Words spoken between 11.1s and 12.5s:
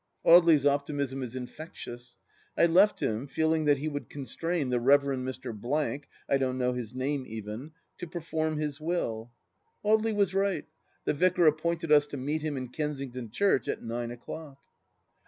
Vicar appointed us to meet